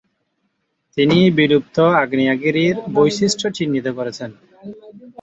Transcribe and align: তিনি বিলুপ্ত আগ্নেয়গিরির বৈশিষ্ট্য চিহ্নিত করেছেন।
তিনি 0.97 1.17
বিলুপ্ত 1.37 1.75
আগ্নেয়গিরির 2.01 2.75
বৈশিষ্ট্য 2.95 3.47
চিহ্নিত 3.57 3.87
করেছেন। 3.97 4.29